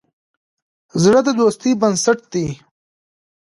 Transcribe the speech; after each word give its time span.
زړه 1.03 1.19
د 1.27 1.29
دوستی 1.39 1.71
بنسټ 1.81 2.19
دی. 2.33 2.47